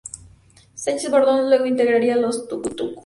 Sánchez 0.73 1.11
Bordón, 1.11 1.47
luego, 1.49 1.67
integraría 1.67 2.15
Los 2.17 2.47
Tucu 2.47 2.69
Tucu. 2.71 2.99